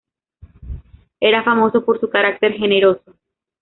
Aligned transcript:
Era 1.19 1.43
famoso 1.43 1.85
por 1.85 1.99
su 1.99 2.09
carácter 2.09 2.53
generoso. 2.53 3.13